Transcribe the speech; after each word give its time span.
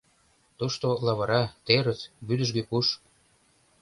Тушто 0.57 0.87
лавыра, 1.05 1.43
терыс, 1.65 2.01
вӱдыжгӧ 2.27 2.61
пуш. 2.69 2.87